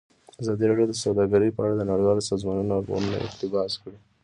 [0.41, 3.97] ازادي راډیو د سوداګري په اړه د نړیوالو سازمانونو راپورونه اقتباس کړي.